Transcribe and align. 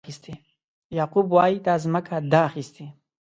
یعقوب 0.97 1.27
وایي 1.33 1.57
دا 1.65 1.73
ځمکه 1.83 2.15
ده 2.31 2.39
اخیستې. 2.49 2.85